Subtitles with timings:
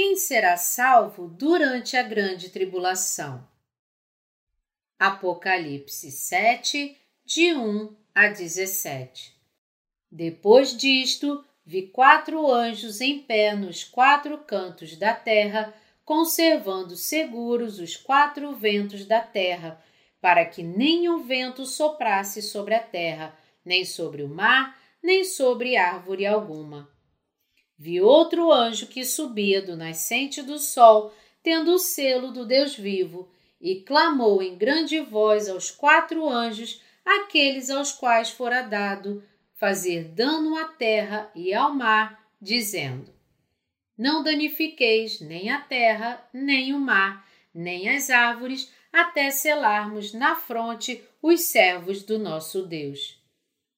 [0.00, 3.44] quem será salvo durante a grande tribulação.
[4.96, 9.36] Apocalipse 7, de 1 a 17.
[10.08, 17.96] Depois disto, vi quatro anjos em pé nos quatro cantos da terra, conservando seguros os
[17.96, 19.84] quatro ventos da terra,
[20.20, 26.24] para que nenhum vento soprasse sobre a terra, nem sobre o mar, nem sobre árvore
[26.24, 26.88] alguma.
[27.78, 33.30] Vi outro anjo que subia do nascente do sol, tendo o selo do Deus vivo,
[33.60, 39.22] e clamou em grande voz aos quatro anjos, aqueles aos quais fora dado
[39.54, 43.12] fazer dano à terra e ao mar, dizendo:
[43.96, 51.02] Não danifiqueis nem a terra, nem o mar, nem as árvores, até selarmos na fronte
[51.22, 53.20] os servos do nosso Deus.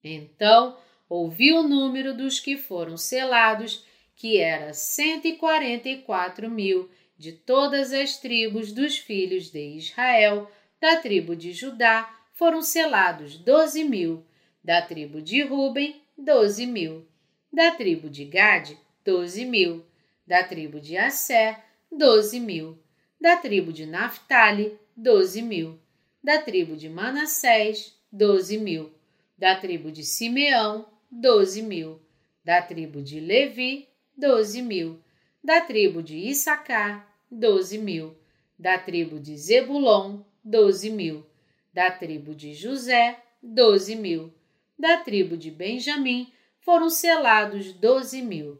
[0.03, 0.77] Então
[1.09, 3.85] ouvi o número dos que foram selados,
[4.21, 9.79] que era cento e quarenta e quatro mil, de todas as tribos dos filhos de
[9.79, 10.47] Israel,
[10.79, 14.23] da tribo de Judá, foram selados doze mil
[14.63, 17.09] da tribo de Ruben, doze mil.
[17.51, 19.87] Da tribo de Gade, doze mil.
[20.27, 21.57] Da tribo de Assé,
[21.91, 22.79] doze mil.
[23.19, 25.81] Da tribo de Naphtali, doze mil.
[26.23, 28.93] Da tribo de Manassés, doze mil.
[29.39, 32.03] Da tribo de Simeão, doze mil.
[32.45, 33.90] Da tribo de Levi,
[34.21, 35.01] doze mil.
[35.43, 38.15] Da tribo de Issacar, doze mil.
[38.59, 41.27] Da tribo de Zebulon, doze mil.
[41.73, 44.33] Da tribo de José, doze mil
[44.81, 48.59] da tribo de Benjamim foram selados doze mil.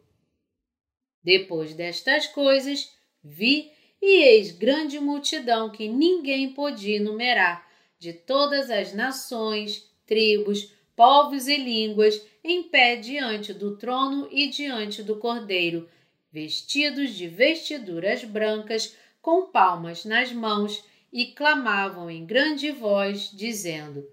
[1.25, 2.93] Depois destas coisas,
[3.25, 7.67] vi e eis grande multidão que ninguém podia enumerar,
[7.99, 15.03] de todas as nações, tribos, povos e línguas, em pé diante do trono e diante
[15.03, 15.89] do cordeiro,
[16.33, 24.09] vestidos de vestiduras brancas, com palmas nas mãos, e clamavam em grande voz, dizendo: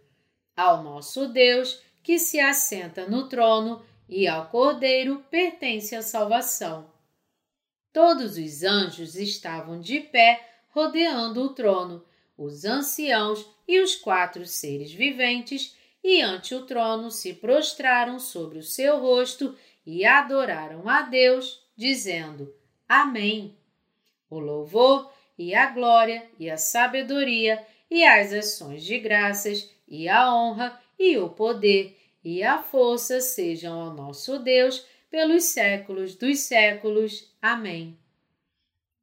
[0.56, 6.90] Ao nosso Deus, que se assenta no trono e ao Cordeiro pertence a salvação.
[7.92, 12.06] Todos os anjos estavam de pé rodeando o trono,
[12.38, 18.64] os anciãos e os quatro seres viventes, e ante o trono se prostraram sobre o
[18.64, 22.54] seu rosto e adoraram a Deus, dizendo:
[22.88, 23.58] Amém.
[24.30, 30.34] O louvor e a glória e a sabedoria e as ações de graças e a
[30.34, 37.34] honra e o poder e a força sejam ao nosso Deus pelos séculos dos séculos.
[37.42, 37.98] Amém.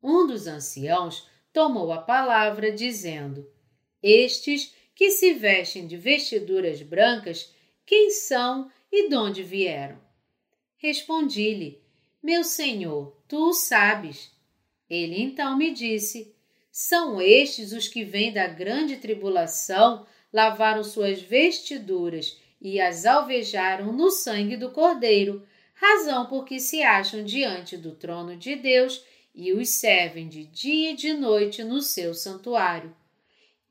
[0.03, 3.51] Um dos anciãos tomou a palavra, dizendo:
[4.03, 7.53] Estes que se vestem de vestiduras brancas,
[7.85, 9.99] quem são e de onde vieram?
[10.77, 11.83] Respondi-lhe:
[12.23, 14.31] Meu senhor, tu o sabes.
[14.89, 16.35] Ele então me disse:
[16.71, 24.11] São estes os que vêm da grande tribulação, lavaram suas vestiduras e as alvejaram no
[24.11, 29.69] sangue do Cordeiro, razão por que se acham diante do trono de Deus e os
[29.69, 32.95] servem de dia e de noite no seu santuário.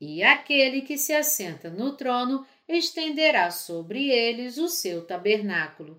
[0.06, 5.98] E aquele que se assenta no trono estenderá sobre eles o seu tabernáculo.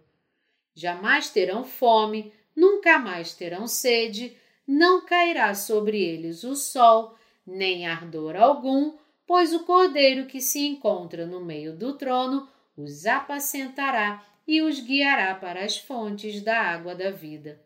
[0.75, 7.17] Jamais terão fome, nunca mais terão sede, não cairá sobre eles o sol,
[7.47, 8.95] nem ardor algum,
[9.25, 15.33] pois o cordeiro que se encontra no meio do trono os apacentará e os guiará
[15.33, 17.59] para as fontes da água da vida.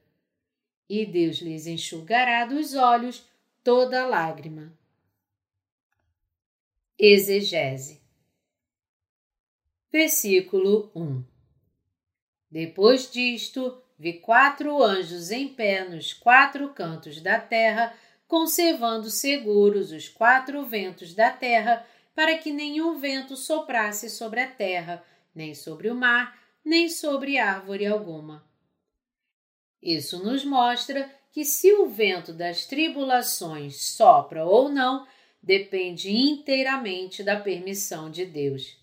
[0.88, 3.28] E Deus lhes enxugará dos olhos
[3.62, 4.79] toda lágrima.
[7.02, 8.02] Exegese.
[9.90, 11.24] Versículo 1
[12.52, 17.96] Depois disto, vi quatro anjos em pé nos quatro cantos da terra,
[18.28, 25.02] conservando seguros os quatro ventos da terra para que nenhum vento soprasse sobre a terra,
[25.34, 28.46] nem sobre o mar, nem sobre árvore alguma.
[29.82, 35.08] Isso nos mostra que se o vento das tribulações sopra ou não,
[35.42, 38.78] depende inteiramente da permissão de Deus.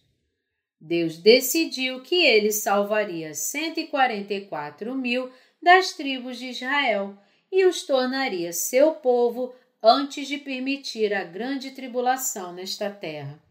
[0.80, 5.30] Deus decidiu que ele salvaria 144 mil
[5.62, 7.18] das tribos de Israel
[7.50, 13.42] e os tornaria seu povo antes de permitir a grande tribulação nesta terra.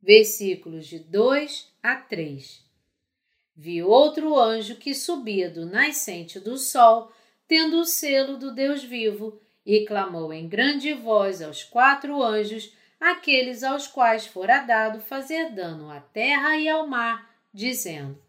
[0.00, 2.64] Versículos de 2 a 3.
[3.56, 7.12] Vi outro anjo que subia do nascente do sol,
[7.46, 13.62] tendo o selo do Deus vivo, e clamou em grande voz aos quatro anjos, aqueles
[13.62, 18.20] aos quais fora dado fazer dano à terra e ao mar, dizendo: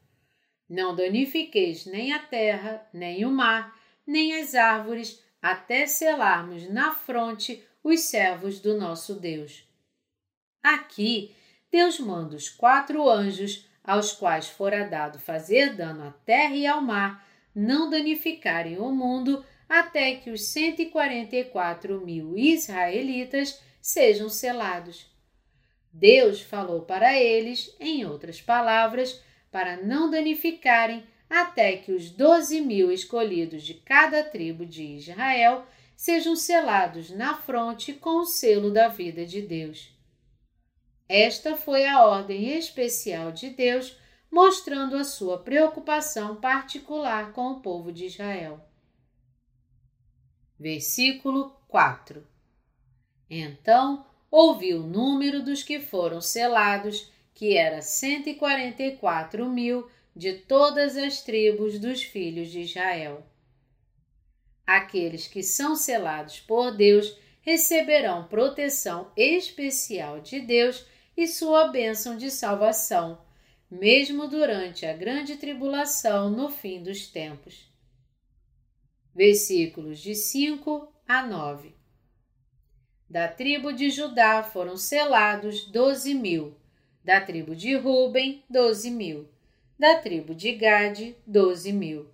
[0.69, 7.63] Não danifiqueis nem a terra, nem o mar, nem as árvores, até selarmos na fronte
[7.83, 9.63] os servos do nosso Deus.
[10.63, 11.35] Aqui,
[11.71, 16.81] Deus manda os quatro anjos, aos quais fora dado fazer dano à terra e ao
[16.81, 17.23] mar,
[17.53, 25.07] não danificarem o mundo até que os 144 mil israelitas sejam selados.
[25.91, 29.21] Deus falou para eles, em outras palavras,
[29.51, 35.65] para não danificarem até que os doze mil escolhidos de cada tribo de Israel
[35.95, 39.95] sejam selados na fronte com o selo da vida de Deus.
[41.07, 43.97] Esta foi a ordem especial de Deus,
[44.29, 48.59] mostrando a sua preocupação particular com o povo de Israel.
[50.57, 52.25] Versículo 4
[53.29, 59.49] Então ouvi o número dos que foram selados, que era cento e quarenta e quatro
[59.49, 63.21] mil de todas as tribos dos filhos de Israel.
[64.65, 70.85] Aqueles que são selados por Deus receberão proteção especial de Deus
[71.17, 73.21] e sua bênção de salvação,
[73.69, 77.74] mesmo durante a grande tribulação no fim dos tempos.
[79.15, 81.73] Versículos de 5 a 9.
[83.09, 86.57] Da tribo de Judá foram selados doze mil,
[87.01, 89.29] da tribo de Ruben, doze mil,
[89.79, 92.09] da tribo de Gade, doze mil,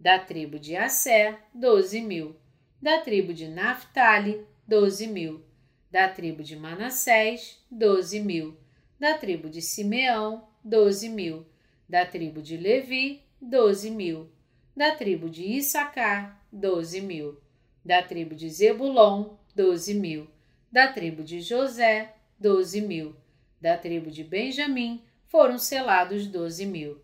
[0.00, 2.34] da tribo de Assé, doze mil,
[2.80, 5.44] da tribo de Naphtali, doze mil,
[5.90, 8.56] da tribo de Manassés, doze mil,
[8.98, 11.44] da tribo de Simeão, doze mil,
[11.86, 14.30] da tribo de Levi, doze mil,
[14.76, 17.40] da tribo de Issacar, doze mil,
[17.82, 20.28] da tribo de Zebulon, doze mil,
[20.70, 23.16] da tribo de José, doze mil,
[23.58, 27.00] da tribo de Benjamim foram selados doze mil.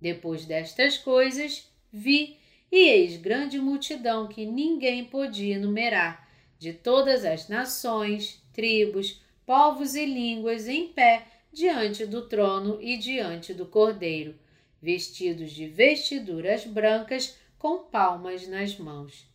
[0.00, 2.38] Depois destas coisas, vi
[2.70, 10.06] e eis grande multidão que ninguém podia enumerar, de todas as nações, tribos, povos e
[10.06, 14.34] línguas em pé diante do trono e diante do cordeiro,
[14.84, 19.26] vestidos de vestiduras brancas com palmas nas mãos.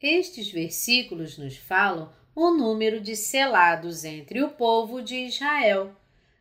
[0.00, 5.94] Estes versículos nos falam o número de selados entre o povo de Israel.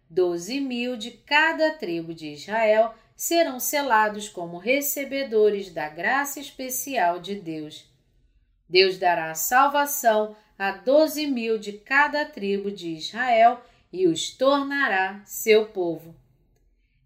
[0.10, 7.36] Doze mil de cada tribo de Israel serão selados como recebedores da graça especial de
[7.36, 7.90] Deus.
[8.70, 13.60] Deus dará salvação a doze mil de cada tribo de Israel
[13.92, 16.16] e os tornará seu povo.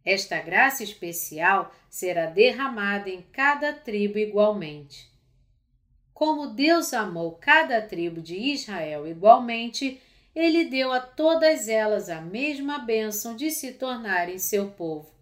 [0.10, 5.08] Esta graça especial será derramada em cada tribo igualmente.
[6.16, 10.02] Como Deus amou cada tribo de Israel igualmente,
[10.34, 15.14] ele deu a todas elas a mesma bênção de se tornarem seu povo.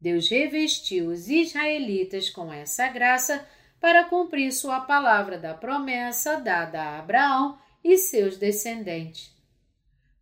[0.00, 3.46] Deus revestiu os israelitas com essa graça
[3.78, 9.30] para cumprir sua palavra da promessa dada a Abraão e seus descendentes.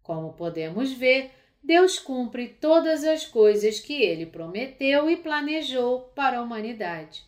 [0.02, 1.30] Como podemos ver,
[1.62, 7.22] Deus cumpre todas as coisas que ele prometeu e planejou para a humanidade.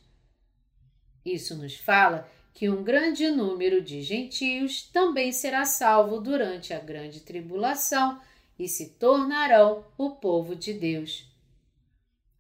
[1.25, 7.21] Isso nos fala que um grande número de gentios também será salvo durante a grande
[7.21, 8.21] tribulação
[8.59, 11.27] e se tornarão o povo de Deus.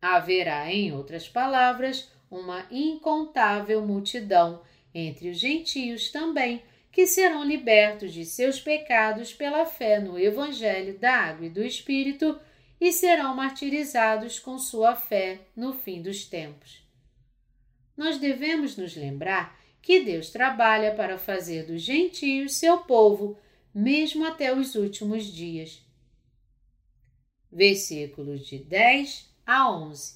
[0.00, 4.62] Haverá, em outras palavras, uma incontável multidão
[4.94, 6.62] entre os gentios também,
[6.94, 12.38] que serão libertos de seus pecados pela fé no Evangelho da Água e do Espírito
[12.80, 16.86] e serão martirizados com sua fé no fim dos tempos.
[17.96, 23.36] Nós devemos nos lembrar que Deus trabalha para fazer dos gentios seu povo,
[23.74, 25.84] mesmo até os últimos dias.
[27.50, 30.14] Versículos de 10 a 11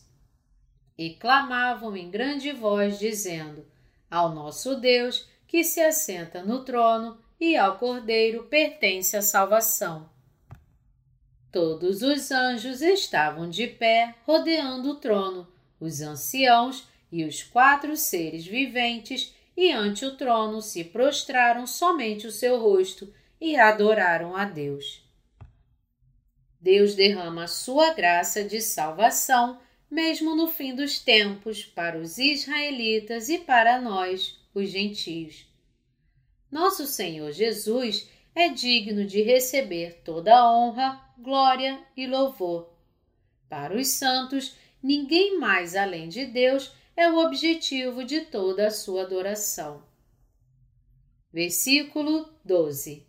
[0.97, 3.66] E clamavam em grande voz, dizendo:
[4.08, 10.09] Ao nosso Deus, que se assenta no trono, e ao Cordeiro pertence a salvação.
[11.50, 15.49] Todos os anjos estavam de pé, rodeando o trono,
[15.81, 22.33] os anciãos e os quatro seres viventes e ante o trono se prostraram somente o
[22.33, 25.02] seu rosto e adoraram a Deus.
[26.61, 29.59] Deus derrama a sua graça de salvação,
[29.90, 35.47] mesmo no fim dos tempos, para os israelitas e para nós, os gentios.
[36.50, 42.73] Nosso Senhor Jesus é digno de receber toda a honra, glória e louvor.
[43.49, 49.02] Para os santos, ninguém mais além de Deus é o objetivo de toda a sua
[49.02, 49.83] adoração.
[51.33, 53.07] Versículo 12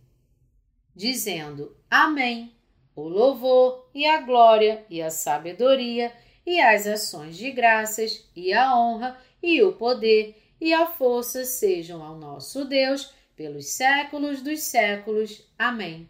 [0.96, 2.54] Dizendo Amém,
[2.96, 6.12] o louvor e a glória e a sabedoria
[6.46, 12.04] e as ações de graças e a honra e o poder e a força sejam
[12.04, 15.48] ao nosso Deus pelos séculos dos séculos.
[15.58, 16.10] Amém.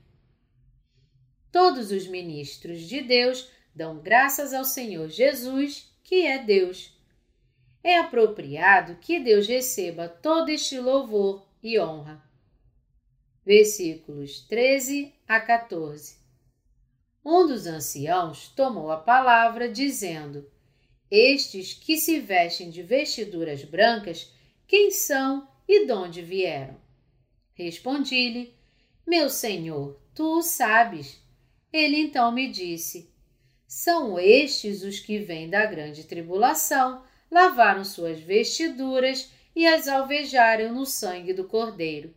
[1.51, 6.98] Todos os ministros de Deus dão graças ao Senhor Jesus, que é Deus.
[7.84, 12.22] É apropriado que Deus receba todo este louvor e honra.
[13.46, 16.18] Versículos 13 a 14.
[17.24, 20.50] Um dos anciãos tomou a palavra, dizendo:
[21.10, 24.34] Estes que se vestem de vestiduras brancas,
[24.70, 26.78] quem são e de onde vieram?
[27.56, 28.54] Respondi-lhe:
[29.06, 31.20] Meu senhor, tu o sabes.
[31.74, 33.12] Ele então me disse:
[33.68, 40.86] São estes os que vêm da grande tribulação, lavaram suas vestiduras e as alvejaram no
[40.86, 42.14] sangue do Cordeiro.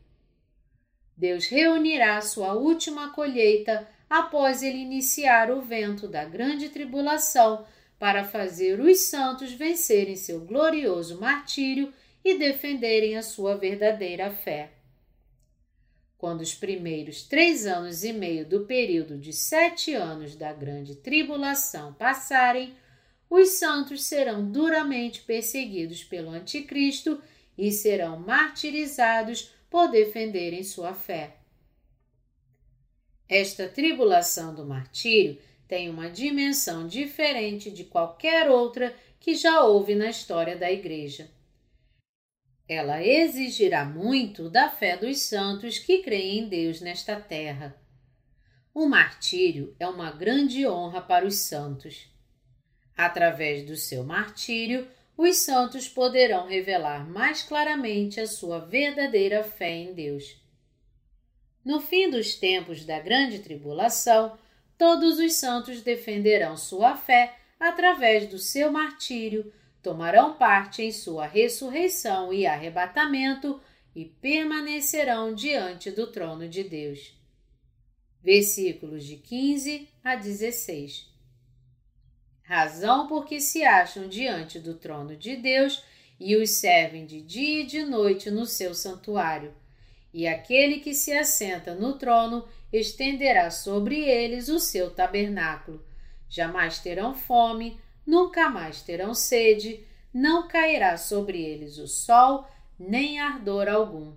[1.17, 7.65] Deus reunirá sua última colheita após ele iniciar o vento da grande tribulação
[7.99, 14.73] para fazer os santos vencerem seu glorioso martírio e defenderem a sua verdadeira fé.
[16.17, 21.93] Quando os primeiros três anos e meio do período de sete anos da grande tribulação
[21.95, 22.75] passarem,
[23.29, 27.21] os santos serão duramente perseguidos pelo Anticristo
[27.59, 31.39] e serão martirizados por defenderem sua fé.
[33.29, 40.11] Esta tribulação do martírio tem uma dimensão diferente de qualquer outra que já houve na
[40.11, 41.31] história da Igreja.
[42.75, 47.77] Ela exigirá muito da fé dos santos que creem em Deus nesta terra.
[48.73, 52.11] O martírio é uma grande honra para os santos.
[52.97, 54.89] Através do seu martírio,
[55.19, 60.41] os santos poderão revelar mais claramente a sua verdadeira fé em Deus.
[61.63, 64.39] No fim dos tempos da grande tribulação,
[64.79, 69.53] todos os santos defenderão sua fé através do seu martírio,
[69.83, 73.61] tomarão parte em sua ressurreição e arrebatamento
[73.95, 77.19] e permanecerão diante do trono de Deus.
[78.23, 81.13] Versículos de 15 a 16
[82.53, 85.83] razão porque se acham diante do trono de Deus
[86.21, 89.55] e os servem de dia e de noite no seu santuário.
[90.13, 95.83] E aquele que se assenta no trono estenderá sobre eles o seu tabernáculo.
[96.29, 102.47] Jamais terão fome, nunca mais terão sede, não cairá sobre eles o sol,
[102.79, 104.15] nem ardor algum.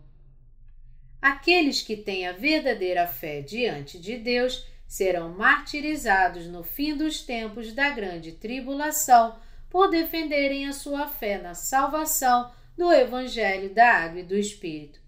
[1.21, 7.73] Aqueles que têm a verdadeira fé diante de Deus serão martirizados no fim dos tempos
[7.73, 9.35] da grande tribulação
[9.69, 14.99] por defenderem a sua fé na salvação do Evangelho da Água e do Espírito.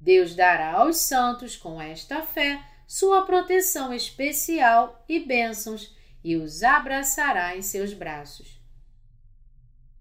[0.00, 5.95] Deus dará aos santos, com esta fé, sua proteção especial e bênçãos
[6.26, 8.60] e os abraçará em seus braços.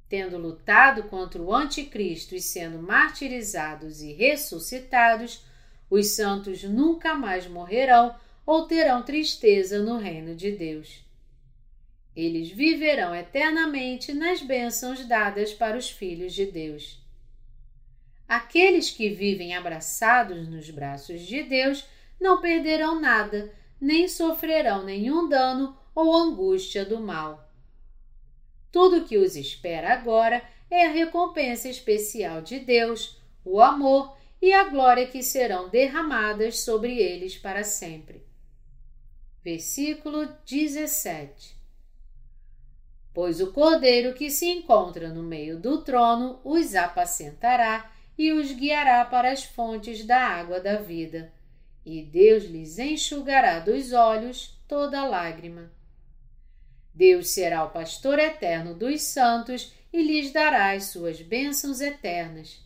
[0.10, 5.46] Tendo lutado contra o Anticristo e sendo martirizados e ressuscitados,
[5.88, 11.06] os santos nunca mais morrerão ou terão tristeza no reino de Deus.
[12.16, 17.00] Eles viverão eternamente nas bênçãos dadas para os filhos de Deus.
[18.28, 21.86] Aqueles que vivem abraçados nos braços de Deus
[22.20, 27.50] não perderão nada, nem sofrerão nenhum dano ou angústia do mal.
[28.72, 34.52] Tudo o que os espera agora é a recompensa especial de Deus, o amor e
[34.52, 38.26] a glória que serão derramadas sobre eles para sempre.
[39.42, 41.56] Versículo 17
[43.14, 49.06] Pois o cordeiro que se encontra no meio do trono os apacentará e os guiará
[49.06, 51.32] para as fontes da água da vida,
[51.86, 55.72] e Deus lhes enxugará dos olhos toda lágrima.
[56.96, 62.64] Deus será o pastor eterno dos santos e lhes dará as suas bênçãos eternas.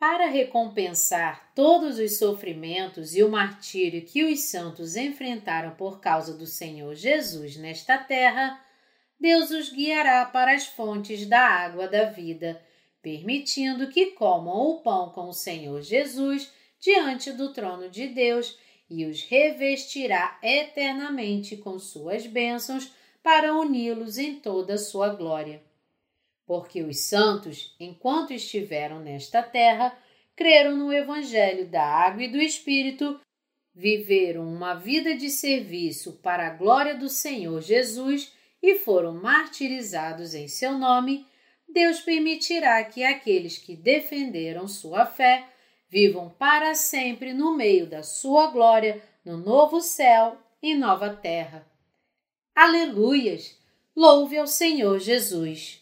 [0.00, 6.46] Para recompensar todos os sofrimentos e o martírio que os santos enfrentaram por causa do
[6.46, 8.60] Senhor Jesus nesta terra,
[9.20, 12.60] Deus os guiará para as fontes da água da vida,
[13.00, 18.56] permitindo que comam o pão com o Senhor Jesus diante do trono de Deus
[18.90, 22.92] e os revestirá eternamente com suas bênçãos
[23.22, 25.62] para uni-los em toda a sua glória.
[26.46, 29.96] Porque os santos, enquanto estiveram nesta terra,
[30.34, 33.20] creram no Evangelho da Água e do Espírito,
[33.74, 40.48] viveram uma vida de serviço para a glória do Senhor Jesus e foram martirizados em
[40.48, 41.26] seu nome,
[41.68, 45.46] Deus permitirá que aqueles que defenderam sua fé
[45.88, 51.66] vivam para sempre no meio da sua glória no novo céu e nova terra.
[52.54, 53.56] Aleluias!
[53.94, 55.77] Louve ao Senhor Jesus!